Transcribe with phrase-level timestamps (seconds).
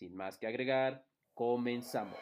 [0.00, 1.04] Sin más que agregar,
[1.34, 2.16] comenzamos.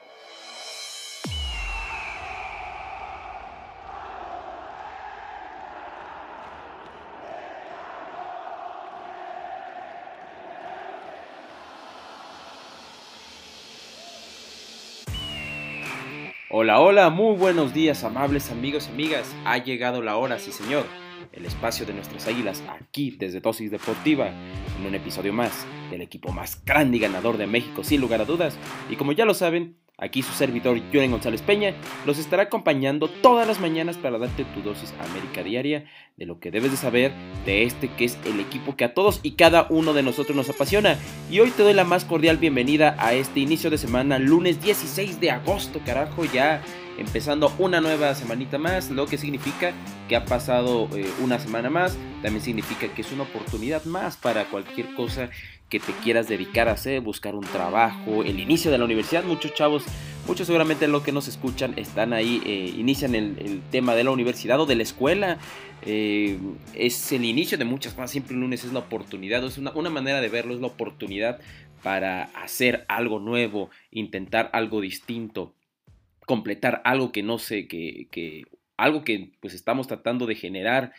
[16.50, 19.36] Hola, hola, muy buenos días, amables amigos y amigas.
[19.44, 20.84] Ha llegado la hora, sí señor.
[21.32, 26.32] El espacio de nuestras águilas aquí desde Dosis Deportiva, en un episodio más del equipo
[26.32, 28.56] más grande y ganador de México, sin lugar a dudas.
[28.90, 31.74] Y como ya lo saben, aquí su servidor Joren González Peña
[32.06, 36.50] los estará acompañando todas las mañanas para darte tu dosis América diaria de lo que
[36.50, 37.12] debes de saber
[37.44, 40.50] de este que es el equipo que a todos y cada uno de nosotros nos
[40.50, 40.96] apasiona.
[41.30, 45.20] Y hoy te doy la más cordial bienvenida a este inicio de semana, lunes 16
[45.20, 46.62] de agosto, carajo, ya
[46.98, 49.72] empezando una nueva semanita más, lo que significa
[50.08, 54.46] que ha pasado eh, una semana más, también significa que es una oportunidad más para
[54.46, 55.30] cualquier cosa
[55.68, 59.54] que te quieras dedicar a hacer, buscar un trabajo, el inicio de la universidad, muchos
[59.54, 59.84] chavos,
[60.26, 64.60] muchos seguramente lo que nos escuchan están ahí, eh, inician el, tema de la universidad
[64.60, 65.38] o de la escuela,
[65.82, 66.38] eh,
[66.74, 69.90] es el inicio de muchas cosas, siempre el lunes es la oportunidad, es una, una
[69.90, 71.38] manera de verlo, es la oportunidad
[71.82, 75.54] para hacer algo nuevo, intentar algo distinto
[76.28, 78.44] completar algo que no sé, que,
[78.76, 80.92] algo que pues estamos tratando de generar.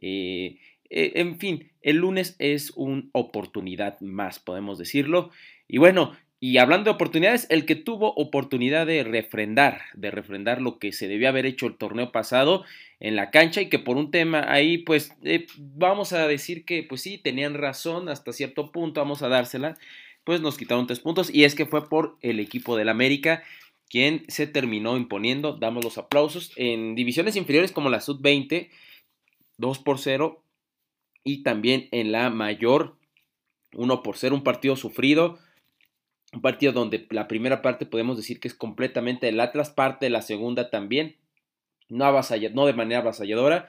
[0.00, 5.30] Eh, eh, en fin, el lunes es una oportunidad más, podemos decirlo.
[5.66, 10.78] Y bueno, y hablando de oportunidades, el que tuvo oportunidad de refrendar, de refrendar lo
[10.78, 12.64] que se debió haber hecho el torneo pasado
[13.00, 16.84] en la cancha y que por un tema ahí, pues eh, vamos a decir que
[16.84, 19.76] pues sí, tenían razón hasta cierto punto, vamos a dársela,
[20.22, 23.42] pues nos quitaron tres puntos y es que fue por el equipo del América
[23.88, 28.70] quien se terminó imponiendo, damos los aplausos, en divisiones inferiores como la Sub-20,
[29.58, 30.42] 2 por 0,
[31.24, 32.96] y también en la mayor,
[33.74, 35.38] 1 por 0, un partido sufrido,
[36.32, 40.22] un partido donde la primera parte podemos decir que es completamente el Atlas, parte la
[40.22, 41.16] segunda también,
[41.88, 43.68] no, no de manera avasalladora,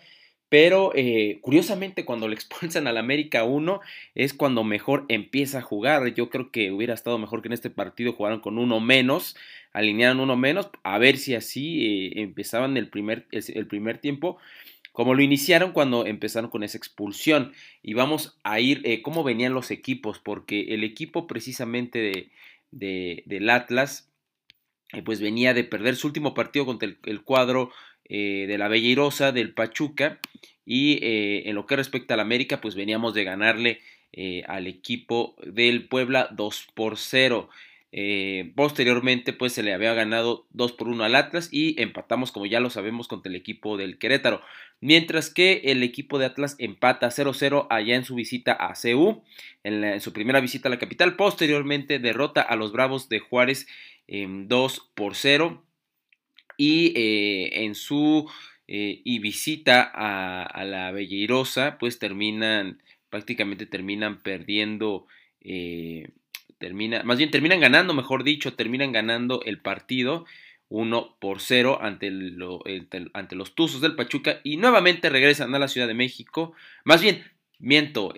[0.49, 3.81] pero eh, curiosamente cuando le expulsan al América 1
[4.15, 6.13] es cuando mejor empieza a jugar.
[6.13, 9.35] Yo creo que hubiera estado mejor que en este partido jugaran con uno menos,
[9.73, 14.37] alinearon uno menos, a ver si así eh, empezaban el primer, el primer tiempo
[14.93, 17.53] como lo iniciaron cuando empezaron con esa expulsión.
[17.83, 22.31] Y vamos a ir eh, cómo venían los equipos, porque el equipo precisamente
[22.71, 24.11] de, del Atlas,
[25.05, 27.69] pues venía de perder su último partido contra el cuadro
[28.09, 30.19] eh, de la Belleirosa, del Pachuca,
[30.65, 33.81] y eh, en lo que respecta al América, pues veníamos de ganarle
[34.13, 37.49] eh, al equipo del Puebla 2 por 0.
[38.55, 42.59] posteriormente, pues se le había ganado 2 por 1 al Atlas y empatamos, como ya
[42.59, 44.41] lo sabemos, contra el equipo del Querétaro.
[44.79, 49.23] Mientras que el equipo de Atlas empata 0-0 allá en su visita a CU,
[49.63, 51.15] en, en, su primera visita a la capital.
[51.15, 53.67] Posteriormente derrota a los Bravos de Juárez
[54.07, 55.66] 2 por 0
[56.57, 58.29] y eh, en su
[58.67, 65.05] eh, y visita a, la Belleirosa, pues terminan, prácticamente terminan perdiendo,
[65.39, 66.09] eh,
[66.57, 70.25] termina, más bien terminan ganando, mejor dicho, terminan ganando el partido
[70.67, 72.11] 1 por 0 ante,
[73.13, 76.53] ante los Tuzos del Pachuca y nuevamente regresan a la Ciudad de México,
[76.83, 77.23] más bien,
[77.59, 78.13] miento,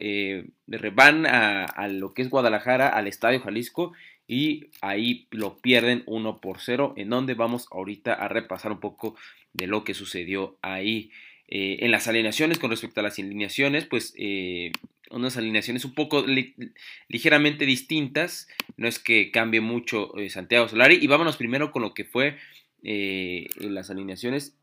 [0.94, 3.94] van a, a lo que es Guadalajara, al Estadio Jalisco
[4.30, 9.16] y ahí lo pierden 1 por 0, en donde vamos ahorita a repasar un poco
[9.54, 11.10] de lo que sucedió ahí.
[11.48, 14.72] Eh, en las alineaciones, con respecto a las alineaciones, pues eh,
[15.10, 16.24] unas alineaciones un poco
[17.08, 18.48] ligeramente distintas,
[18.78, 22.38] no es que cambie mucho eh, Santiago Solari, y vámonos primero con lo que fue
[22.84, 24.56] las alineaciones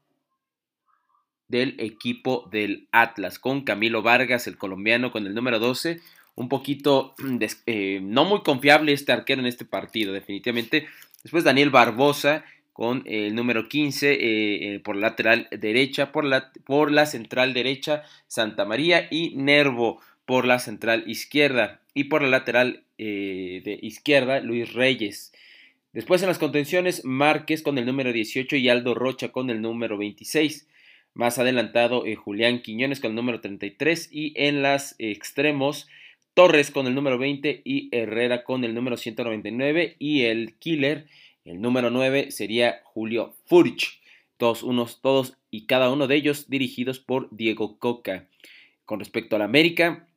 [1.49, 6.01] del equipo del Atlas, con Camilo Vargas, el colombiano, con el número 12,
[6.37, 7.15] un poquito
[7.65, 10.87] eh, no muy confiable este arquero en este partido, definitivamente.
[11.23, 16.53] Después Daniel Barbosa con el número 15 eh, eh, por la lateral derecha, por la,
[16.65, 22.29] por la central derecha Santa María y Nervo por la central izquierda y por la
[22.29, 25.33] lateral de izquierda Luis Reyes.
[25.93, 29.97] Después en las contenciones Márquez con el número 18 y Aldo Rocha con el número
[29.97, 30.67] 26.
[31.15, 35.89] Más adelantado Julián Quiñones con el número 33 y en las extremos
[36.37, 41.07] Torres con el número 20 y Herrera con el número 199 y el killer,
[41.47, 44.03] el número 9 sería Julio Furch.
[44.37, 48.27] Todos unos, todos y cada uno de ellos dirigidos por Diego Coca.
[48.85, 50.09] Con respecto al América,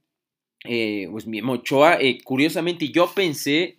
[0.65, 3.77] eh, pues mi Ochoa, eh, curiosamente yo pensé,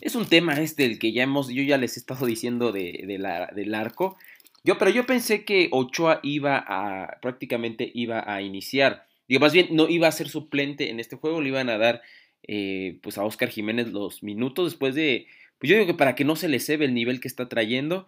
[0.00, 3.04] es un tema este el que ya hemos, yo ya les he estado diciendo de,
[3.04, 4.16] del arco,
[4.62, 9.68] yo, pero yo pensé que Ochoa iba a, prácticamente iba a iniciar, digo, más bien
[9.70, 12.02] no iba a ser suplente en este juego, le iban a dar
[12.42, 15.26] eh, pues a Oscar Jiménez los minutos después de,
[15.58, 18.06] pues yo digo que para que no se le cebe el nivel que está trayendo,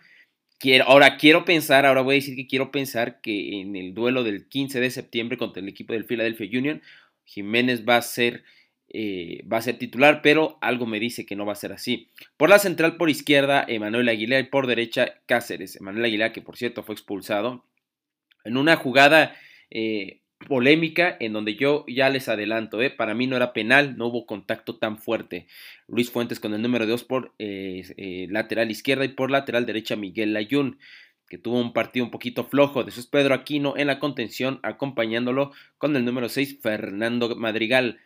[0.84, 4.48] ahora quiero pensar, ahora voy a decir que quiero pensar que en el duelo del
[4.48, 6.82] 15 de septiembre contra el equipo del Philadelphia Union,
[7.24, 8.44] Jiménez va a ser
[8.94, 12.10] eh, va a ser titular, pero algo me dice que no va a ser así.
[12.36, 15.76] Por la central, por izquierda, Emanuel Aguilar y por derecha, Cáceres.
[15.76, 17.64] Emanuel Aguilar, que por cierto fue expulsado
[18.44, 19.34] en una jugada
[19.70, 24.06] eh, polémica en donde yo ya les adelanto, eh, para mí no era penal, no
[24.06, 25.47] hubo contacto tan fuerte.
[25.89, 30.79] Luis Fuentes con el número 2 por lateral izquierda y por lateral derecha Miguel Layún
[31.33, 32.85] que tuvo un partido un poquito flojo.
[32.85, 38.00] Después Pedro Aquino en la contención, acompañándolo con el número 6, Fernando Madrigal.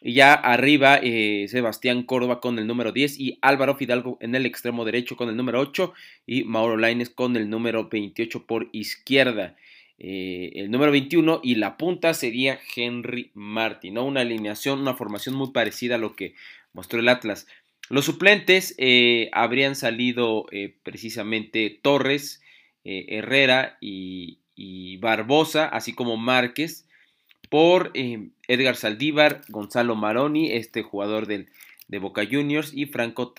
[0.00, 4.46] Y ya arriba, eh, Sebastián Córdoba con el número 10 y Álvaro Fidalgo en el
[4.46, 5.92] extremo derecho con el número 8
[6.26, 9.56] y Mauro Laines con el número 28 por izquierda.
[10.00, 14.04] Eh, el número 21 y la punta sería Henry Martin, ¿no?
[14.04, 16.34] Una alineación, una formación muy parecida a lo que
[16.72, 17.46] mostró el Atlas.
[17.88, 20.46] Los suplentes eh, habrían salido
[20.82, 22.40] precisamente Torres,
[22.84, 24.38] eh, Herrera y,
[24.98, 26.86] Barbosa, así como Márquez,
[27.48, 31.48] por eh, Edgar Saldívar, Gonzalo Maroni, este jugador del,
[31.88, 33.32] de Boca Juniors, y Franco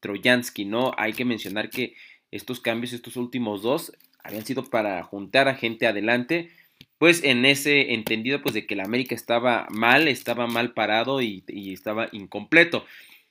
[0.00, 0.92] Trojansky, ¿no?
[0.98, 1.94] Hay que mencionar que
[2.30, 3.92] estos cambios, estos últimos dos,
[4.26, 6.50] habían sido para juntar a gente adelante,
[6.98, 11.44] pues en ese entendido, pues de que el América estaba mal, estaba mal parado y,
[11.72, 12.84] estaba incompleto.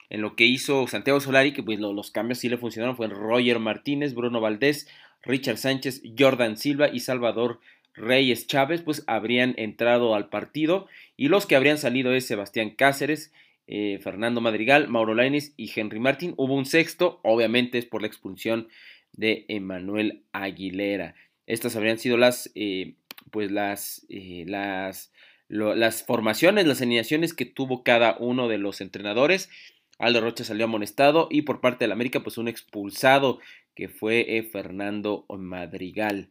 [0.09, 3.59] En lo que hizo Santiago Solari, que pues los cambios sí le funcionaron, fue Roger
[3.59, 4.88] Martínez, Bruno Valdés,
[5.24, 7.59] Richard Sánchez, Jordan Silva y Salvador
[7.95, 10.88] Reyes Chávez, pues habrían entrado al partido
[11.18, 13.31] y los que habrían salido es Sebastián Cáceres,
[13.68, 16.33] eh, Fernando Madrigal, Mauro Laines y Henry Martín.
[16.38, 18.68] Hubo un sexto, obviamente es por la expulsión
[19.17, 21.15] de Emanuel Aguilera.
[21.47, 22.95] Estas habrían sido las, eh,
[23.31, 25.12] pues las, eh, las,
[25.47, 29.50] las formaciones, las alineaciones que tuvo cada uno de los entrenadores.
[29.97, 33.39] Aldo Rocha salió amonestado y por parte del América, pues un expulsado
[33.75, 36.29] que fue eh, Fernando Madrigal.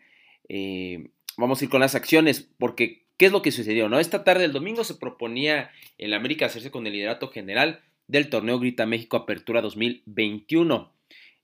[1.36, 3.88] Vamos a ir con las acciones, porque ¿qué es lo que sucedió?
[3.88, 3.98] No?
[3.98, 8.58] Esta tarde del domingo se proponía el América hacerse con el liderato general del torneo
[8.58, 10.93] Grita México Apertura 2021.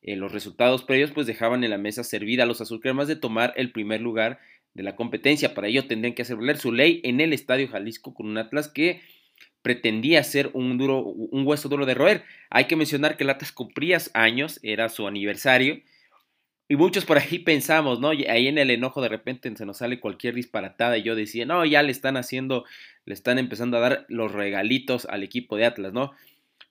[0.02, 3.52] Eh, los resultados previos pues dejaban en la mesa servida a los azulcremas de tomar
[3.56, 4.41] el primer lugar
[4.75, 5.55] de la competencia.
[5.55, 8.69] Para ello tendrían que hacer valer su ley en el Estadio Jalisco con un Atlas
[8.69, 9.00] que
[9.62, 12.25] pretendía ser un, duro, un hueso duro de roer.
[12.49, 15.82] Hay que mencionar que el Atlas cumplía años, era su aniversario,
[16.70, 18.11] y muchos por ahí pensamos, ¿no?
[18.11, 21.64] ahí en el enojo de repente se nos sale cualquier disparatada y yo decía, no,
[21.67, 22.64] ya le están haciendo,
[23.05, 26.12] le están empezando a dar los regalitos al equipo de Atlas, ¿no?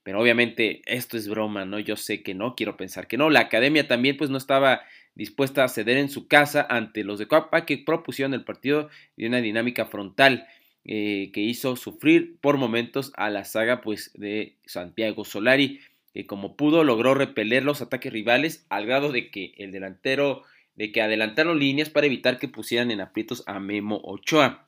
[0.04, 1.80] Pero obviamente esto es broma, ¿no?
[1.80, 3.30] Yo sé que no, quiero pensar que no.
[3.30, 4.82] La academia también pues no estaba
[5.16, 9.28] dispuesta a ceder en su casa ante los de Coapa que propusieron el partido de
[9.28, 10.48] una dinámica frontal
[10.86, 15.82] eh, que hizo sufrir por momentos a la saga pues de Santiago Solari
[16.14, 20.44] que como pudo logró repeler los ataques rivales al grado de que el delantero,
[20.76, 24.66] de que adelantaron líneas para evitar que pusieran en aprietos a Memo Ochoa.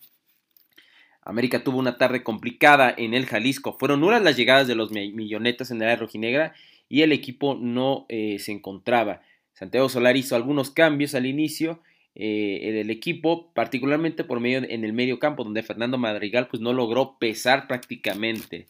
[1.24, 3.78] América tuvo una tarde complicada en el Jalisco.
[3.78, 6.54] Fueron nulas las llegadas de los millonetas en el área rojinegra
[6.90, 9.22] y el equipo no eh, se encontraba.
[9.54, 11.80] Santiago Solar hizo algunos cambios al inicio
[12.16, 16.74] eh, del equipo, particularmente por medio en el medio campo, donde Fernando Madrigal pues no
[16.74, 18.66] logró pesar prácticamente.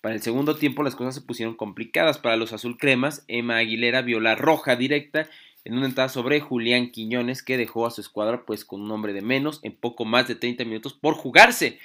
[0.00, 3.24] Para el segundo tiempo las cosas se pusieron complicadas para los azul cremas.
[3.28, 5.28] Emma Aguilera vio la roja directa
[5.64, 9.12] en una entrada sobre Julián Quiñones que dejó a su escuadra pues con un hombre
[9.12, 11.78] de menos en poco más de 30 minutos por jugarse,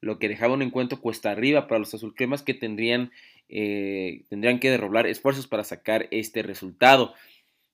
[0.00, 3.12] lo que dejaba un encuentro cuesta arriba para los azul cremas que tendrían,
[3.48, 7.14] eh, tendrían que derroblar esfuerzos para sacar este resultado.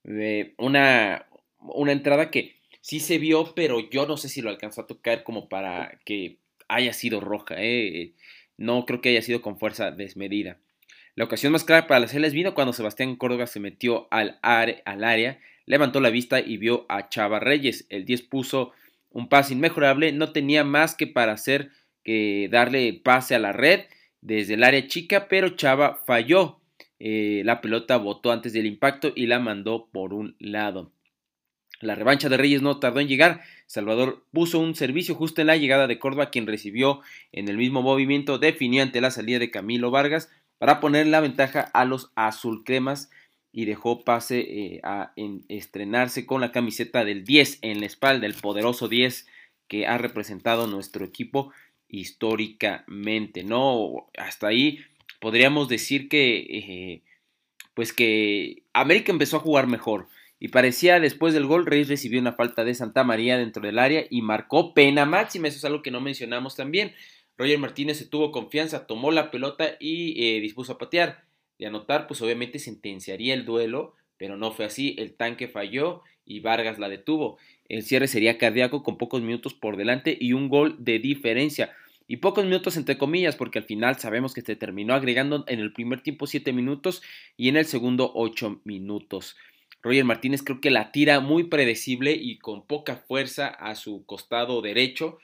[0.05, 1.27] Eh, una,
[1.61, 5.25] una entrada que sí se vio, pero yo no sé si lo alcanzó a tocar
[5.25, 6.37] como para que
[6.69, 7.55] haya sido roja.
[7.59, 8.13] Eh
[8.59, 10.59] no creo que haya sido con fuerza desmedida.
[11.19, 15.41] La ocasión más clara para las Celes vino cuando Sebastián Córdoba se metió al, área,
[15.67, 17.87] levantó la vista y vio a Chava Reyes.
[17.89, 18.71] El 10 puso
[19.11, 21.73] un pase inmejorable, no tenía más que para hacer
[22.05, 23.81] que darle pase a la red
[24.21, 26.61] desde el área chica, pero Chava falló.
[27.01, 30.93] Eh, la pelota botó antes del impacto y la mandó por un lado.
[31.81, 33.41] La revancha de Reyes no tardó en llegar.
[33.67, 37.01] Salvador puso un servicio justo en la llegada de Córdoba, quien recibió
[37.33, 41.61] en el mismo movimiento, definió ante la salida de Camilo Vargas para poner la ventaja
[41.61, 43.11] a los azulcremas
[43.53, 45.13] y dejó pase eh, a
[45.49, 49.27] estrenarse con la camiseta del 10 en la espalda, el poderoso 10
[49.69, 51.53] que ha representado nuestro equipo
[51.89, 54.09] históricamente, ¿no?
[54.17, 54.81] Hasta ahí
[55.21, 57.03] podríamos decir que, eh,
[57.75, 60.09] pues que América empezó a jugar mejor.
[60.41, 64.05] Y parecía después del gol, Reyes recibió una falta de Santa María dentro del área
[64.09, 65.49] y marcó pena máxima.
[65.49, 66.93] Eso es algo que no mencionamos también.
[67.39, 71.25] Roger Martínez se tuvo confianza, tomó la pelota y eh, dispuso a patear.
[71.59, 74.97] De anotar, pues obviamente sentenciaría el duelo, pero no fue así.
[74.99, 77.39] El tanque falló y Vargas la detuvo.
[77.69, 81.73] El cierre sería cardíaco con pocos minutos por delante y un gol de diferencia.
[82.09, 85.73] Y pocos minutos entre comillas, porque al final sabemos que se terminó agregando en el
[85.73, 87.03] primer tiempo 7 minutos
[87.37, 89.37] y en el segundo 8 minutos.
[89.83, 94.61] Roger Martínez creo que la tira muy predecible y con poca fuerza a su costado
[94.61, 95.19] derecho.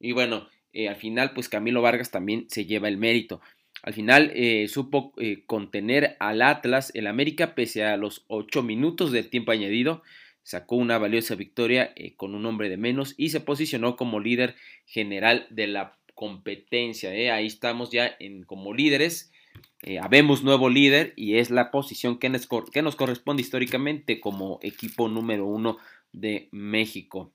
[0.00, 3.40] Y bueno, eh, al final pues Camilo Vargas también se lleva el mérito.
[3.82, 9.12] Al final eh, supo eh, contener al Atlas el América pese a los 8 minutos
[9.12, 10.02] del tiempo añadido.
[10.42, 15.46] Sacó una valiosa victoria con un hombre de menos y se posicionó como líder general
[15.50, 17.10] de la competencia.
[17.34, 19.32] Ahí estamos ya en, como líderes
[20.02, 25.08] habemos nuevo líder y es la posición que nos, que nos corresponde históricamente como equipo
[25.08, 25.78] número uno
[26.12, 27.32] de México.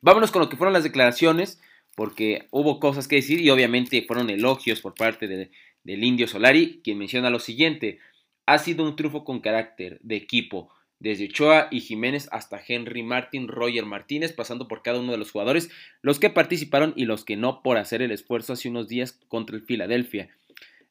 [0.00, 1.60] Vámonos con lo que fueron las declaraciones,
[1.96, 6.98] porque hubo cosas que decir y obviamente fueron elogios por parte del Indio Solari, quien
[6.98, 7.98] menciona lo siguiente,
[8.46, 13.48] ha sido un triunfo con carácter de equipo, desde Ochoa y Jiménez hasta Henry Martin,
[13.48, 15.70] Roger Martínez, pasando por cada uno de los jugadores,
[16.02, 19.56] los que participaron y los que no por hacer el esfuerzo hace unos días contra
[19.56, 20.30] el Filadelfia.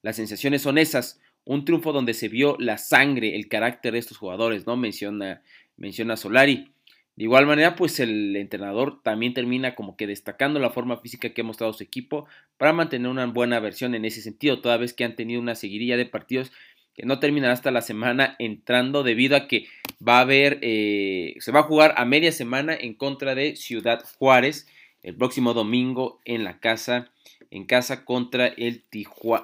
[0.03, 1.19] Las sensaciones son esas.
[1.45, 4.77] Un triunfo donde se vio la sangre, el carácter de estos jugadores, ¿no?
[4.77, 5.41] Menciona,
[5.77, 6.71] menciona Solari.
[7.15, 11.41] De igual manera, pues el entrenador también termina como que destacando la forma física que
[11.41, 12.27] ha mostrado su equipo
[12.57, 15.97] para mantener una buena versión en ese sentido, toda vez que han tenido una seguidilla
[15.97, 16.51] de partidos
[16.95, 19.67] que no terminará hasta la semana entrando debido a que
[20.05, 24.03] va a haber, eh, se va a jugar a media semana en contra de Ciudad
[24.17, 24.67] Juárez
[25.01, 27.11] el próximo domingo en la casa
[27.53, 28.83] en casa contra el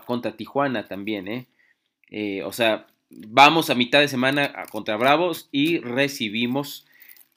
[0.05, 1.47] contra Tijuana también, ¿eh?
[2.09, 2.41] ¿eh?
[2.43, 6.87] O sea, vamos a mitad de semana contra Bravos y recibimos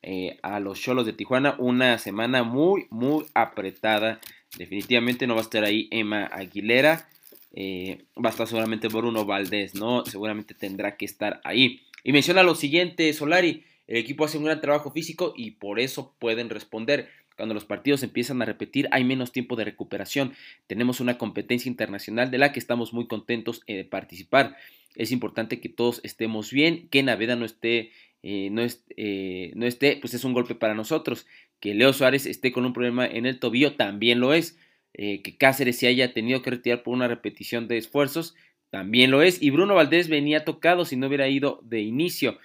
[0.02, 4.20] eh, a los Cholos de Tijuana una semana muy, muy apretada.
[4.58, 7.08] Definitivamente no va a estar ahí Emma Aguilera.
[7.54, 10.04] Eh, va a estar seguramente Bruno Valdés, ¿no?
[10.04, 11.82] Seguramente tendrá que estar ahí.
[12.02, 13.64] Y menciona lo siguiente, Solari.
[13.86, 17.08] El equipo hace un gran trabajo físico y por eso pueden responder.
[17.36, 20.34] Cuando los partidos empiezan a repetir hay menos tiempo de recuperación.
[20.66, 24.56] Tenemos una competencia internacional de la que estamos muy contentos de participar.
[24.94, 27.90] Es importante que todos estemos bien, que Naveda no esté,
[28.22, 28.62] eh, no,
[28.96, 31.26] eh, no esté, pues es un golpe para nosotros.
[31.60, 34.58] Que Leo Suárez esté con un problema en el tobillo también lo es.
[34.94, 38.34] Eh, que Cáceres se haya tenido que retirar por una repetición de esfuerzos
[38.70, 39.42] también lo es.
[39.42, 42.38] Y Bruno Valdés venía tocado si no hubiera ido de inicio.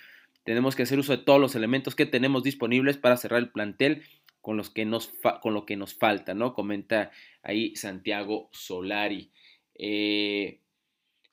[0.43, 4.03] Tenemos que hacer uso de todos los elementos que tenemos disponibles para cerrar el plantel
[4.41, 6.53] con, los que nos con lo que nos falta, ¿no?
[6.53, 7.11] Comenta
[7.43, 9.31] ahí Santiago Solari.
[9.75, 10.61] Eh,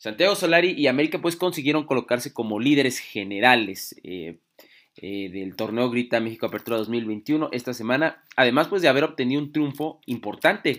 [0.04, 4.36] Santiago Solari y América pues consiguieron colocarse como líderes generales eh,
[4.98, 9.50] eh, del torneo Grita México Apertura 2021 esta semana, además pues de haber obtenido un
[9.50, 10.78] triunfo importante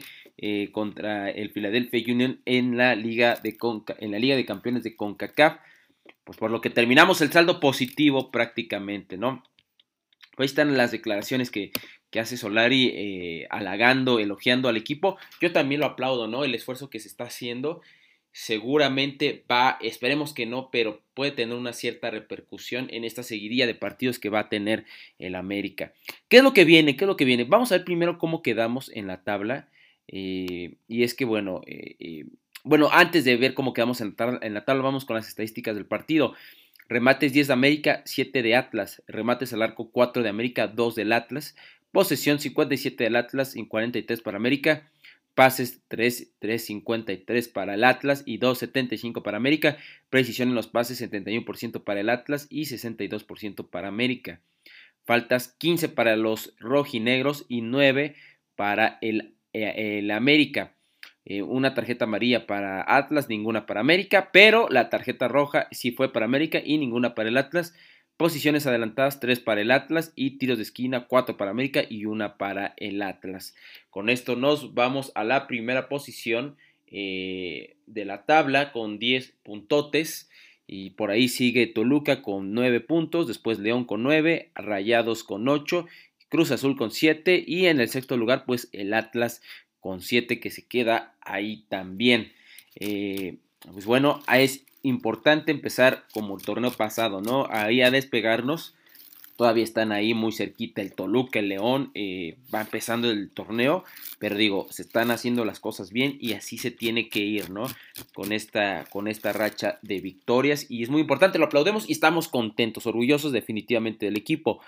[0.74, 3.58] contra el Philadelphia Union en la Liga de,
[3.98, 5.58] en la Liga de Campeones de CONCACAF,
[6.24, 9.44] pues por lo que terminamos el saldo positivo prácticamente, ¿no?
[10.38, 11.72] Ahí están las declaraciones que,
[12.12, 15.18] que hace Solari eh, halagando, elogiando al equipo.
[15.42, 16.44] Yo también lo aplaudo, ¿no?
[16.44, 17.82] El esfuerzo que se está haciendo
[18.36, 23.76] seguramente va, esperemos que no, pero puede tener una cierta repercusión en esta seguidilla de
[23.76, 24.84] partidos que va a tener
[25.20, 25.94] el América.
[26.28, 26.98] ¿Qué es lo que viene?
[26.98, 27.46] ¿Qué es lo que viene?
[27.46, 29.70] Vamos a ver primero cómo quedamos en la tabla.
[30.10, 32.26] Eh, y es que, bueno, eh,
[32.66, 35.74] bueno, antes de ver cómo quedamos en la, en la tabla, vamos con las estadísticas
[35.74, 36.34] del partido.
[36.90, 39.02] Remates 10 de América, 7 de Atlas.
[39.08, 41.56] Remates al arco 4 de América, 2 del Atlas.
[41.94, 44.92] Posesión 57 del Atlas y 43 para América.
[45.36, 49.78] Pases 3, 3.53 para el Atlas y 2.75 para América.
[50.10, 54.40] Precisión en los pases 71% para el Atlas y 62% para América.
[55.04, 58.16] Faltas 15 para los rojinegros y 9
[58.56, 60.72] para el, eh, el América.
[61.26, 66.14] Eh, una tarjeta amarilla para Atlas, ninguna para América, pero la tarjeta roja sí fue
[66.14, 67.74] para América y ninguna para el Atlas.
[68.18, 72.38] Posiciones adelantadas, 3 para el Atlas y tiros de esquina, 4 para América y 1
[72.38, 73.56] para el Atlas.
[73.90, 76.56] Con esto nos vamos a la primera posición
[76.88, 80.30] eh, de la tabla con 10 puntotes.
[80.66, 85.86] Y por ahí sigue Toluca con 9 puntos, después León con 9, Rayados con 8,
[86.30, 89.42] Cruz Azul con 7 y en el sexto lugar pues el Atlas
[89.80, 92.32] con 7 que se queda ahí también.
[92.80, 93.38] Eh,
[93.74, 97.48] pues bueno, es importante empezar como el torneo pasado, ¿no?
[97.50, 98.76] Ahí a despegarnos.
[99.36, 103.84] Todavía están ahí muy cerquita el Toluca, el León, eh, va empezando el torneo,
[104.18, 107.66] pero digo, se están haciendo las cosas bien y así se tiene que ir, ¿no?
[108.14, 112.30] Con esta, con esta racha de victorias y es muy importante, lo aplaudemos y estamos
[112.30, 114.62] contentos, orgullosos definitivamente del equipo.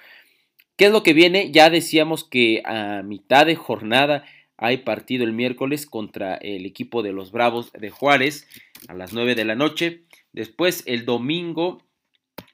[0.75, 1.49] ¿Qué es lo que viene?
[1.51, 4.25] Ya decíamos que a mitad de jornada
[4.57, 8.47] hay partido el miércoles contra el equipo de los Bravos de Juárez
[8.87, 10.01] a las 9 de la noche.
[10.33, 11.83] Después el domingo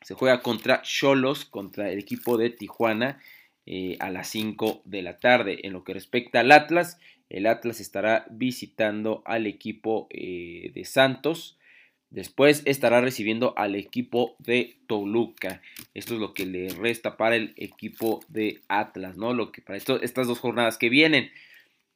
[0.02, 3.22] se juega contra Cholos, contra el equipo de Tijuana
[3.66, 5.60] eh, a las 5 de la tarde.
[5.64, 7.00] En lo que respecta al Atlas,
[7.30, 11.58] el Atlas estará visitando al equipo eh, de Santos.
[12.10, 15.62] Después estará recibiendo al equipo de Toluca.
[15.94, 19.34] Esto es lo que le resta para el equipo de Atlas, ¿no?
[19.34, 21.32] Lo que para estas dos jornadas que vienen.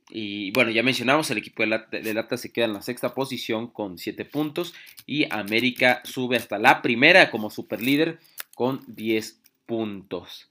[0.10, 1.74] Y bueno, ya mencionamos, el equipo del
[2.18, 4.74] Atlas se queda en la sexta posición con 7 puntos
[5.06, 8.20] y América sube hasta la primera como superlíder
[8.56, 10.50] con 10 puntos.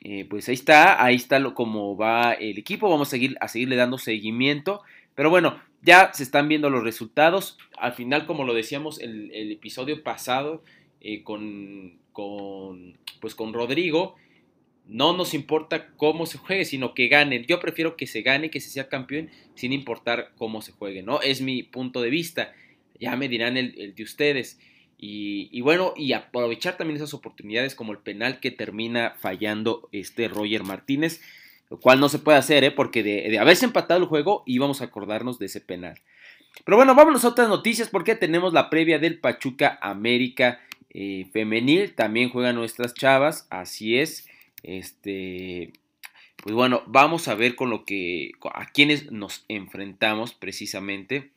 [0.00, 3.48] Eh, pues ahí está, ahí está lo, como va el equipo, vamos a, seguir, a
[3.48, 4.82] seguirle dando seguimiento.
[5.16, 7.58] Pero bueno, ya se están viendo los resultados.
[7.76, 10.62] Al final, como lo decíamos el, el episodio pasado
[11.00, 14.16] eh, con, con, pues con Rodrigo,
[14.88, 17.44] no nos importa cómo se juegue, sino que ganen.
[17.44, 21.20] Yo prefiero que se gane, que se sea campeón, sin importar cómo se juegue, ¿no?
[21.20, 22.54] Es mi punto de vista.
[22.98, 24.58] Ya me dirán el, de ustedes.
[25.00, 30.64] Y, bueno, y aprovechar también esas oportunidades como el penal que termina fallando este Roger
[30.64, 31.20] Martínez,
[31.70, 32.72] lo cual no se puede hacer, ¿eh?
[32.72, 36.00] porque de, haberse empatado el juego íbamos a acordarnos de ese penal.
[36.64, 41.94] Pero bueno, vámonos a otras noticias porque tenemos la previa del Pachuca América eh, femenil,
[41.94, 44.27] también juegan nuestras chavas, así es.
[44.62, 45.72] Este,
[46.42, 51.30] pues bueno, vamos a ver con lo que, a quienes nos enfrentamos precisamente,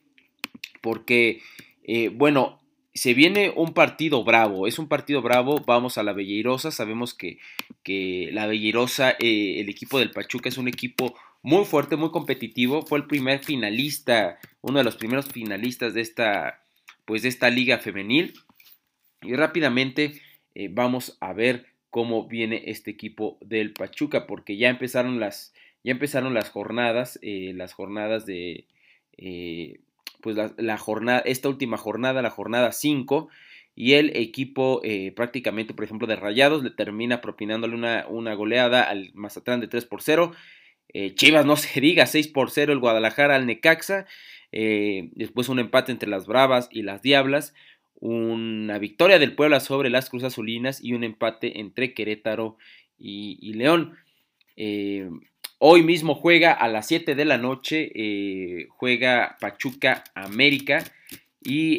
[0.82, 1.42] porque,
[1.84, 2.62] eh, bueno,
[2.94, 7.40] se viene un partido bravo, es un partido bravo, vamos a la Belleirosa, sabemos que,
[7.84, 12.82] que la Belleirosa, eh, el equipo del Pachuca es un equipo muy fuerte, muy competitivo,
[12.84, 16.64] fue el primer finalista, uno de los primeros finalistas de esta,
[17.06, 18.34] pues de esta liga femenil,
[19.22, 20.22] y rápidamente
[20.54, 25.92] eh, vamos a ver cómo viene este equipo del Pachuca, porque ya empezaron las, ya
[25.92, 28.66] empezaron las jornadas, eh, las jornadas de,
[29.18, 29.82] eh,
[30.22, 33.28] pues la, jornada, esta última jornada, la jornada 5,
[33.76, 38.84] y el equipo eh, prácticamente, por ejemplo, de Rayados, le termina propinándole una, una goleada
[38.84, 40.32] al Mazatlán de 3 por 0.
[41.16, 44.06] Chivas no se diga, 6 por 0 el Guadalajara al Necaxa.
[44.52, 47.54] después un empate entre las Bravas y las Diablas
[48.02, 52.58] una victoria del Puebla sobre las Cruz Azulinas y un empate entre Querétaro
[52.98, 53.96] y, León.
[54.58, 55.10] Eh,
[55.60, 60.84] hoy mismo juega a las 7 de la noche, eh, juega Pachuca América
[61.44, 61.78] y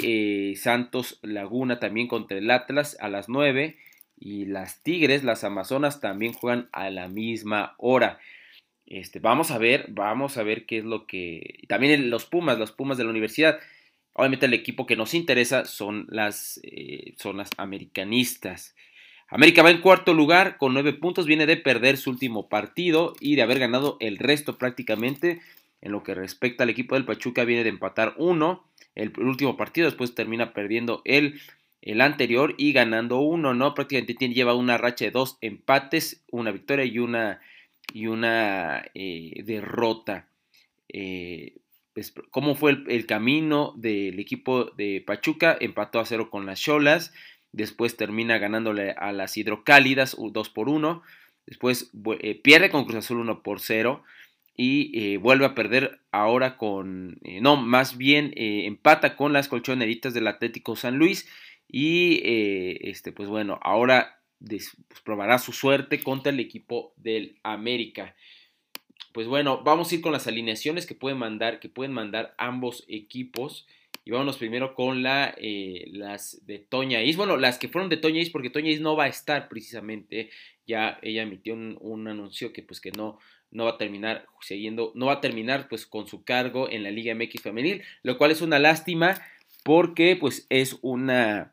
[0.50, 3.76] eh, Santos Laguna también contra el Atlas a las 9
[4.16, 8.20] y las Tigres, las Amazonas también juegan a la misma hora.
[8.86, 11.64] Este, vamos a ver, vamos a ver qué es lo que...
[11.66, 13.58] También los Pumas, los Pumas de la universidad.
[14.14, 17.14] Obviamente el equipo que nos interesa son las, eh,
[17.56, 18.74] americanistas.
[19.28, 23.36] América va en cuarto lugar con nueve puntos, viene de perder su último partido y
[23.36, 25.40] de haber ganado el resto prácticamente.
[25.80, 29.86] En lo que respecta al equipo del Pachuca, viene de empatar uno, el, último partido,
[29.86, 31.40] después termina perdiendo el,
[31.80, 33.74] el anterior y ganando uno, ¿no?
[33.74, 37.40] Prácticamente tiene, lleva una racha de dos empates, una victoria y una,
[37.92, 40.28] y una eh, derrota.
[40.88, 41.54] Eh,
[41.94, 45.56] pues, cómo fue el, camino del equipo de Pachuca.
[45.60, 47.12] Empató a cero con las Cholas.
[47.52, 51.02] Después termina ganándole a las Hidrocálidas 2 por 1.
[51.46, 54.02] Después eh, pierde con Cruz Azul 1 por 0.
[54.56, 57.18] Y eh, vuelve a perder ahora con.
[57.24, 61.28] Eh, no, más bien empata con las colchoneritas del Atlético San Luis.
[61.68, 68.14] Y este, pues bueno, ahora pues, probará su suerte contra el equipo del América
[69.12, 72.84] pues bueno, vamos a ir con las alineaciones que pueden mandar, que pueden mandar ambos
[72.88, 73.66] equipos.
[74.04, 77.16] Y vámonos primero con la, eh, las de Toña Is.
[77.16, 80.30] Bueno, las que fueron de Toña Is, porque Toña Is no va a estar precisamente.
[80.66, 83.18] Ya ella emitió un, anuncio que pues que no,
[83.50, 86.90] no va a terminar siguiendo, no va a terminar pues con su cargo en la
[86.90, 89.20] Liga MX femenil, lo cual es una lástima
[89.62, 91.52] porque pues es una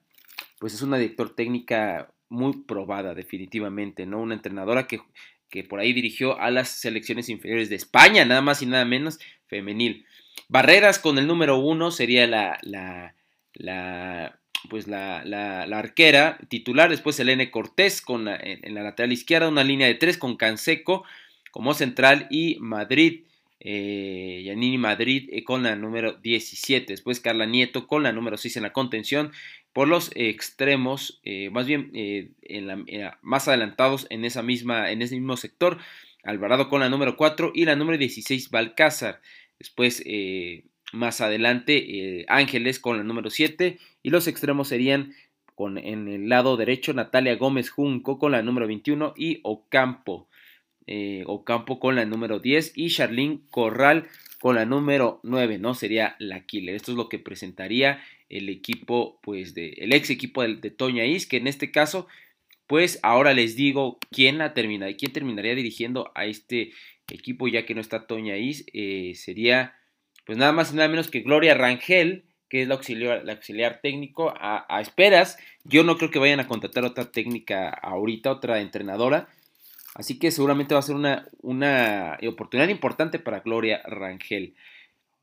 [0.60, 4.22] pues es una director técnica muy probada definitivamente, ¿no?
[4.22, 5.02] Una entrenadora que
[5.49, 9.19] que por ahí dirigió a las selecciones inferiores de España, nada más y nada menos,
[9.47, 10.05] femenil.
[10.47, 17.51] Barreras con el número uno sería la, la, pues la, la, arquera titular, después Elene
[17.51, 21.03] Cortés con en, la lateral izquierda, una línea de tres con Canseco
[21.51, 23.25] como central y Madrid,
[23.59, 28.57] eh, Yanini Madrid eh, con la número 17, después Carla Nieto con la número 6
[28.57, 29.31] en la contención,
[29.73, 35.15] por los extremos, eh, más bien en la, más adelantados en, esa misma, en ese
[35.15, 35.77] mismo sector,
[36.23, 39.21] Alvarado con la número 4 y la número 16 Balcázar,
[39.58, 40.03] después
[40.91, 45.13] más adelante Ángeles con la número 7 y los extremos serían
[45.55, 50.29] con, en el lado derecho Natalia Gómez Junco con la número 21 y Ocampo
[50.91, 54.08] eh, Ocampo con la número 10 y Charlene Corral
[54.41, 55.75] con la número 9, ¿no?
[55.75, 56.73] Sería la killer.
[56.73, 61.05] Esto es lo que presentaría el equipo, pues, de, el ex equipo de, de Toña
[61.05, 62.07] Is, que en este caso,
[62.67, 66.71] pues, ahora les digo quién la termina, quién terminaría dirigiendo a este
[67.09, 69.75] equipo, ya que no está Toña Is, eh, sería,
[70.25, 73.79] pues, nada más y nada menos que Gloria Rangel, que es la auxiliar, la auxiliar
[73.81, 75.37] técnico, a, a, esperas.
[75.63, 79.29] Yo no creo que vayan a contratar otra técnica ahorita, otra entrenadora.
[79.95, 84.55] Así que seguramente va a ser una, una oportunidad importante para Gloria Rangel.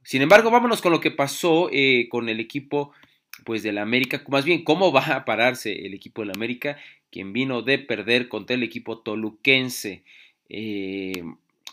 [0.07, 2.93] Sin embargo, vámonos con lo que pasó eh, con el equipo
[3.45, 6.79] pues del América, más bien cómo va a pararse el equipo del América,
[7.11, 10.05] quien vino de perder contra el equipo toluquense.
[10.49, 11.25] Eh,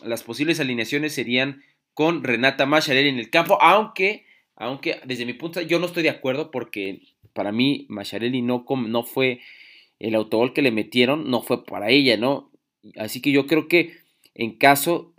[0.02, 1.62] las posibles alineaciones serían
[1.94, 4.24] con Renata Macharelli en el campo, aunque,
[4.56, 7.02] aunque desde mi punto yo no estoy de acuerdo porque
[7.34, 9.42] para mí Macharelli no, no fue
[10.00, 12.50] el autogol que le metieron, no fue para ella, ¿no?
[12.96, 13.94] Así que yo creo que
[14.34, 15.13] en caso,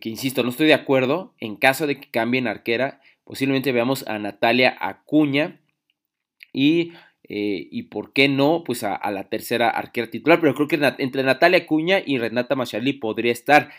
[0.00, 4.18] que insisto, no estoy de acuerdo, en caso de que cambien arquera, posiblemente veamos a
[4.18, 5.60] Natalia Acuña
[6.52, 6.92] y,
[7.28, 11.22] eh, y por qué no, pues a, la tercera arquera titular, pero creo que entre
[11.22, 13.70] Natalia Acuña y Renata Macharelli podría estar.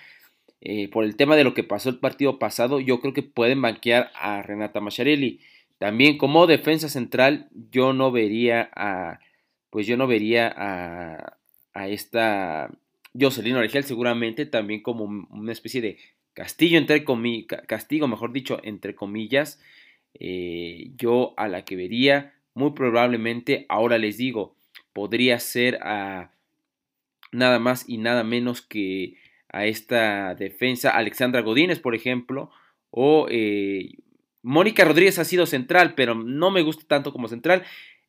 [0.64, 3.62] Eh, por el tema de lo que pasó el partido pasado, yo creo que pueden
[3.64, 5.40] banquear a Renata Macharelli.
[5.80, 9.20] También como defensa central, yo no vería a,
[9.72, 11.38] pues yo no vería a,
[11.74, 12.70] a esta
[13.20, 15.98] Jocelyn Origel seguramente también como una especie de
[16.34, 19.62] castillo, entre comillas, castigo, mejor dicho, entre comillas,
[20.14, 24.56] eh, yo a la que vería, muy probablemente, ahora les digo,
[24.94, 26.32] podría ser a
[27.32, 29.16] nada más y nada menos que
[29.50, 32.52] a esta defensa, Alexandra Godínez, por ejemplo,
[32.90, 33.96] o eh,
[34.42, 37.64] Mónica Rodríguez ha sido central, pero no me gusta tanto como central.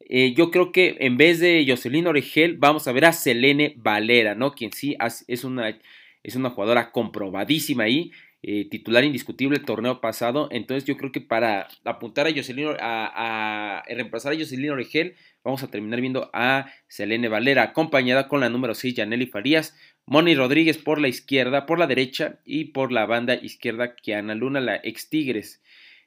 [0.09, 4.35] Eh, yo creo que en vez de Jocelyn Oregel, vamos a ver a Selene Valera,
[4.35, 4.53] ¿no?
[4.53, 5.79] Quien sí es una,
[6.23, 8.13] es una jugadora comprobadísima ahí,
[8.45, 10.49] eh, titular indiscutible el torneo pasado.
[10.51, 15.71] Entonces yo creo que para apuntar a Jocelyn, a, reemplazar a Jocelyn Oregel, vamos a
[15.71, 21.01] terminar viendo a Selene Valera, acompañada con la número 6, Yaneli Farías, Moni Rodríguez por
[21.01, 25.63] la izquierda, por la derecha y por la banda izquierda, Kiana Luna, la ex Tigres.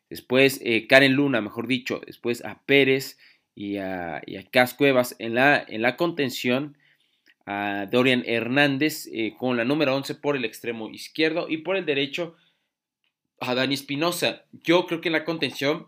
[0.09, 3.17] Después eh, Karen Luna, mejor dicho, después a Pérez,
[3.55, 4.37] y a, y
[4.77, 6.77] Cuevas en la, en la contención,
[7.45, 11.85] a Dorian Hernández eh, con la número 11 por el extremo izquierdo y por el
[11.85, 12.35] derecho
[13.39, 14.45] a Dani Espinosa.
[14.51, 15.87] Yo creo que en la contención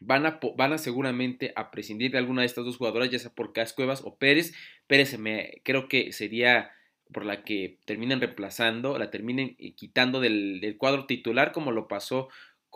[0.00, 3.32] van a, van a seguramente a prescindir de alguna de estas dos jugadoras, ya sea
[3.32, 4.54] por Cuevas o Pérez.
[4.86, 6.72] Pérez me, creo que sería
[7.12, 12.28] por la que terminen reemplazando, la terminen eh, quitando del cuadro titular como lo pasó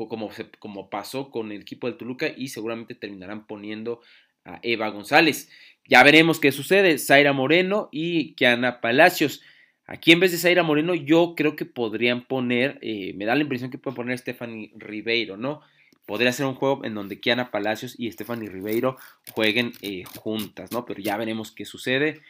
[0.08, 4.00] como, como pasó con el equipo del Toluca y seguramente terminarán poniendo
[4.44, 5.50] a Eva González.
[5.86, 6.98] Ya veremos qué sucede.
[6.98, 9.42] Zaira Moreno y Kiana Palacios.
[9.86, 13.42] Aquí en vez de Zaira Moreno, yo creo que podrían poner, eh, me da la
[13.42, 15.62] impresión que pueden poner a Stephanie Ribeiro, ¿no?
[16.06, 18.96] Podría ser un juego en donde Kiana Palacios y Stephanie Ribeiro
[19.32, 20.84] jueguen eh, juntas, ¿no?
[20.86, 22.20] Pero ya veremos qué sucede.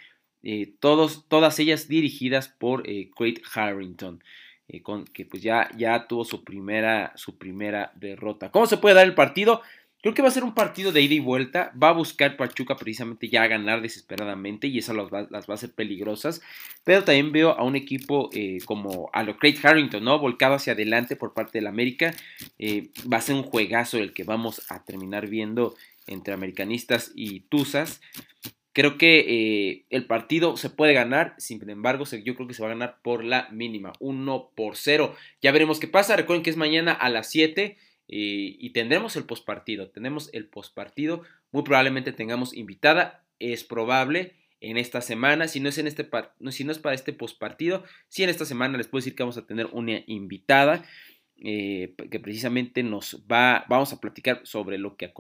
[0.42, 4.22] Eh, todos, todas ellas dirigidas por Craig Harrington.
[4.72, 8.50] Eh, que pues ya, ya tuvo su primera, su primera derrota.
[8.50, 9.62] ¿Cómo se puede dar el partido?
[10.02, 11.72] Creo que va a ser un partido de ida y vuelta.
[11.80, 15.52] Va a buscar Pachuca precisamente ya a ganar desesperadamente y eso las va, las a
[15.52, 16.40] hacer peligrosas.
[16.84, 20.18] Pero también veo a un equipo eh, como a lo Craig Harrington, ¿no?
[20.18, 22.14] Volcado hacia adelante por parte del América.
[22.58, 25.74] Eh, va a ser un juegazo el que vamos a terminar viendo
[26.06, 28.00] entre americanistas y tuzas.
[28.72, 32.68] Creo que eh, el partido se puede ganar, sin embargo, yo creo que se va
[32.68, 35.16] a ganar por la mínima, 1 por 0.
[35.42, 36.14] Ya veremos qué pasa.
[36.16, 37.76] Recuerden que es mañana a las 7 eh,
[38.58, 39.90] y tendremos el postpartido.
[39.90, 41.22] Tenemos el postpartido.
[41.50, 43.24] Muy probablemente tengamos invitada.
[43.40, 45.48] Es probable en esta semana.
[45.48, 46.08] Si no es, en este
[46.50, 49.36] si no es para este postpartido, si en esta semana les puedo decir que vamos
[49.36, 50.84] a tener una invitada.
[51.42, 55.10] Eh, que precisamente nos va, vamos a platicar sobre lo, que,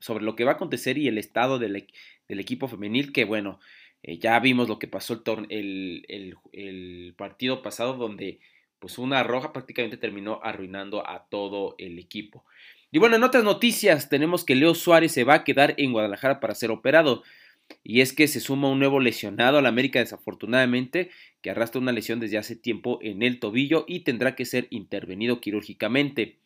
[0.00, 1.86] sobre lo que va a acontecer y el estado del,
[2.28, 3.60] del equipo femenil, que bueno,
[4.02, 8.40] eh, ya vimos lo que pasó el, el, el, partido pasado donde
[8.78, 12.44] pues una roja prácticamente terminó arruinando a todo el equipo.
[12.90, 16.40] Y bueno, en otras noticias tenemos que Leo Suárez se va a quedar en Guadalajara
[16.40, 17.22] para ser operado.
[17.84, 21.92] Y es que se suma un nuevo lesionado a la América desafortunadamente, que arrastra una
[21.92, 26.38] lesión desde hace tiempo en el tobillo y tendrá que ser intervenido quirúrgicamente.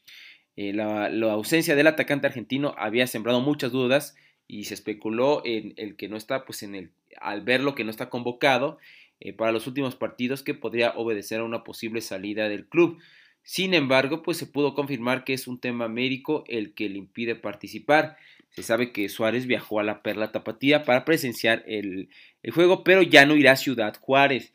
[0.57, 4.15] Eh, la, ausencia del atacante argentino había sembrado muchas dudas
[4.49, 7.91] y se especuló en el que no está, pues en el, al verlo que no
[7.91, 8.79] está convocado
[9.21, 12.99] eh, para los últimos partidos, que podría obedecer a una posible salida del club.
[13.43, 17.35] Sin embargo, pues se pudo confirmar que es un tema médico el que le impide
[17.35, 18.17] participar.
[18.51, 22.09] Se sabe que Suárez viajó a la Perla Tapatía para presenciar el,
[22.53, 24.53] juego, pero ya no irá a Ciudad Juárez,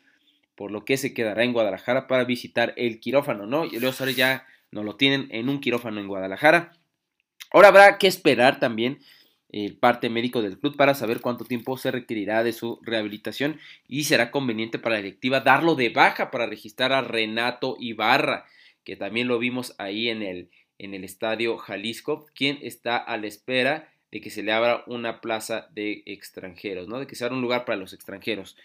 [0.54, 3.64] por lo que se quedará en Guadalajara para visitar el quirófano, ¿no?
[3.64, 6.72] Y Leo Suárez ya no lo tienen en un quirófano en Guadalajara.
[7.50, 8.98] Ahora habrá que esperar también
[9.52, 14.04] el parte médico del club para saber cuánto tiempo se requerirá de su rehabilitación y
[14.04, 18.46] será conveniente para la directiva darlo de baja para registrar a Renato Ibarra,
[18.82, 23.26] que también lo vimos ahí en el, en el estadio Jalisco, quien está a la
[23.26, 26.98] espera de que se le abra una plaza de extranjeros, ¿no?
[26.98, 28.56] De que se abra un lugar para los extranjeros.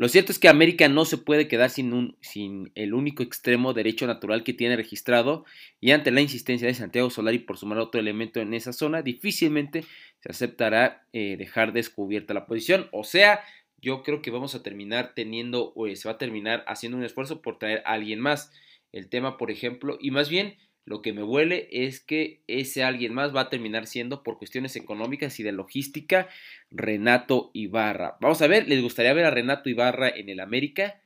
[0.00, 3.74] Lo cierto es que América no se puede quedar sin, un, sin el único extremo
[3.74, 5.44] derecho natural que tiene registrado
[5.78, 9.84] y ante la insistencia de Santiago Solari por sumar otro elemento en esa zona, difícilmente
[10.20, 12.88] se aceptará eh, dejar descubierta la posición.
[12.92, 13.40] O sea,
[13.76, 17.42] yo creo que vamos a terminar teniendo, o se va a terminar haciendo un esfuerzo
[17.42, 18.54] por traer a alguien más.
[18.92, 23.14] El tema, por ejemplo, y más bien lo que me huele es que ese alguien
[23.14, 26.28] más va a terminar siendo por cuestiones económicas y de logística
[26.70, 28.16] Renato Ibarra.
[28.20, 31.00] Vamos a ver, ¿les gustaría ver a Renato Ibarra en el América?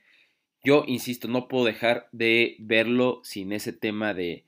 [0.62, 4.44] Yo insisto, no puedo dejar de verlo sin ese tema de,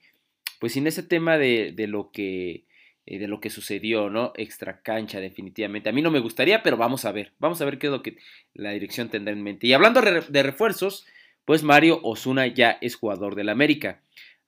[0.61, 2.65] pues sin ese tema de, de lo que
[3.09, 4.33] eh, de lo que sucedió, ¿no?
[4.37, 5.89] Extra cancha, definitivamente.
[5.89, 7.33] A mí no me gustaría, pero vamos a ver.
[7.39, 8.17] Vamos a ver qué es lo que
[8.53, 9.69] la dirección tendrá en mente.
[9.69, 11.07] Y hablando de refuerzos,
[11.45, 14.03] pues Mario Osuna ya es jugador del América.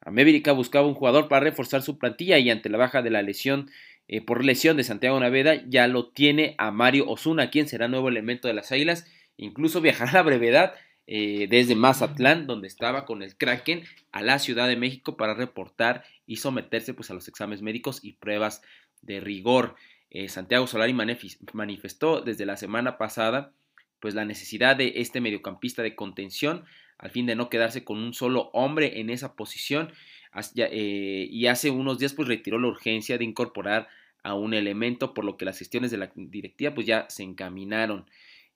[0.09, 3.71] América buscaba un jugador para reforzar su plantilla y ante la baja de la lesión
[4.09, 8.09] eh, por lesión de Santiago Naveda ya lo tiene a Mario Osuna, quien será nuevo
[8.09, 9.07] elemento de las Águilas.
[9.37, 10.75] Incluso viajará a la brevedad
[11.07, 16.05] eh, desde Mazatlán, donde estaba con el Kraken, a la Ciudad de México para reportar
[16.27, 18.63] y someterse pues, a los exámenes médicos y pruebas
[19.03, 19.77] de rigor.
[20.11, 20.95] Eh, Santiago Solari
[21.53, 23.53] manifestó desde la semana pasada
[24.01, 26.65] pues la necesidad de este mediocampista de contención
[26.99, 29.93] al fin de no quedarse con un solo hombre en esa posición
[30.57, 33.89] eh, y hace unos días pues retiró la urgencia de incorporar
[34.23, 38.07] a un elemento por lo que las gestiones de la directiva pues ya se encaminaron.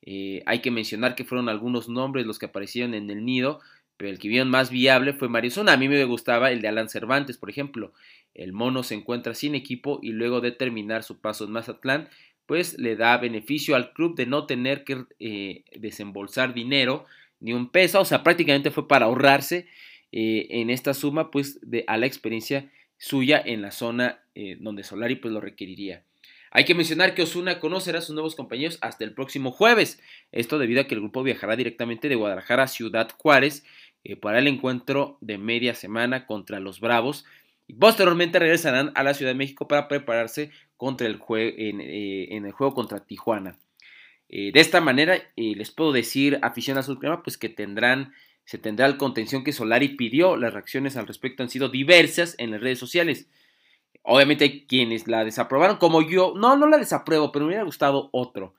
[0.03, 3.61] Eh, hay que mencionar que fueron algunos nombres los que aparecieron en el nido,
[3.97, 5.73] pero el que vieron más viable fue Mario Zona.
[5.73, 7.93] A mí me gustaba el de Alan Cervantes, por ejemplo.
[8.35, 12.09] El mono se encuentra sin equipo y luego de terminar su paso en Mazatlán,
[12.47, 17.07] pues le da beneficio al club de no tener que eh, desembolsar dinero
[17.43, 19.67] ni un peso, o sea, prácticamente fue para ahorrarse
[20.13, 24.85] eh, en esta suma, pues, de, a la experiencia suya en la zona eh, donde
[24.85, 26.05] Solari pues lo requeriría.
[26.53, 30.01] Hay que mencionar que Osuna conocerá a sus nuevos compañeros hasta el próximo jueves.
[30.31, 33.65] Esto debido a que el grupo viajará directamente de Guadalajara a Ciudad Juárez
[34.05, 37.25] eh, para el encuentro de media semana contra los Bravos.
[37.67, 42.53] Y posteriormente regresarán a la Ciudad de México para prepararse contra el en, en el
[42.53, 43.57] juego contra Tijuana.
[44.35, 48.15] Eh, de esta manera, eh, les puedo decir, afición azul crema, pues que tendrán,
[48.47, 50.37] se tendrá el contención que Solari pidió.
[50.39, 53.29] Las reacciones al respecto han sido diversas en las redes sociales.
[54.03, 56.33] Obviamente hay quienes la desaprobaron, como yo.
[56.35, 58.55] No, no la desapruebo, pero me hubiera gustado otro.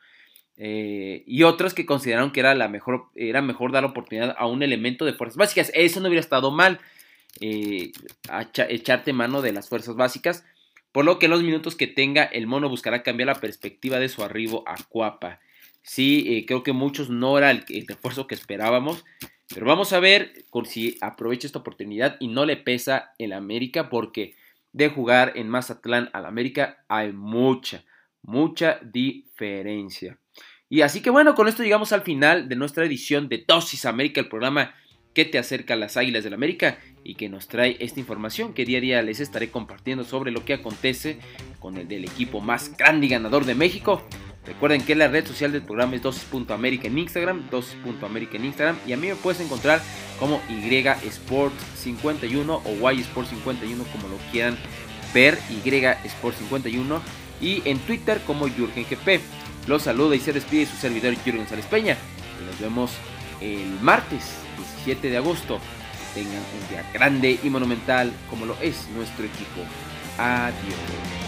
[0.58, 4.62] Eh, y otros que consideraron que era, la mejor, era mejor dar oportunidad a un
[4.62, 5.72] elemento de fuerzas básicas.
[5.74, 6.80] Eso no hubiera estado mal.
[8.70, 10.46] echarte mano de las fuerzas básicas.
[10.92, 14.10] Por lo que en los minutos que tenga, el mono buscará cambiar la perspectiva de
[14.10, 15.40] su arribo a Cuapa.
[15.84, 19.04] Sí, eh, creo que muchos no era el, esfuerzo que esperábamos.
[19.54, 20.34] Pero vamos a ver
[20.66, 24.36] si aprovecha esta oportunidad y no le pesa el América porque
[24.72, 27.84] de jugar en Mazatlán al América hay mucha,
[28.24, 30.18] mucha diferencia.
[30.70, 34.22] Y así que bueno, con esto llegamos al final de nuestra edición de Dosis América,
[34.22, 34.74] el programa
[35.14, 38.66] que te acerca a las Águilas del América y que nos trae esta información que
[38.66, 41.20] día a día les estaré compartiendo sobre lo que acontece
[41.60, 44.02] con el del equipo más grande y ganador de México.
[44.46, 48.94] Recuerden que la red social del programa es dosis.america en Instagram, dosis.america en Instagram y
[48.94, 49.82] a mí me puedes encontrar
[50.20, 50.76] como Y
[51.08, 54.58] Sport 51 o Y Sport 51 como lo quieran
[55.14, 55.68] ver, Y
[56.08, 57.02] Sport 51
[57.42, 59.22] y en Twitter como Jürgen GP.
[59.68, 61.98] Los saluda y se despide su servidor Jürgen González Peña
[62.44, 62.92] nos vemos
[63.42, 65.60] el martes 17 de agosto.
[66.14, 69.62] tengan un día grande y monumental como lo es nuestro equipo.
[70.18, 71.23] Adiós.